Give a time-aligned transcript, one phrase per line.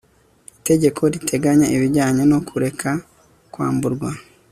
[0.59, 2.89] itegeko riteganya ibijyanye no kureka
[3.53, 4.09] kwamburwa